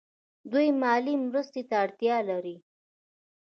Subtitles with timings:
[0.51, 2.55] دوی مالي مرستې ته اړتیا لري.